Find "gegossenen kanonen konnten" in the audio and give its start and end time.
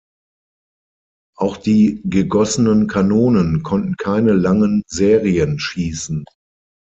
2.05-3.97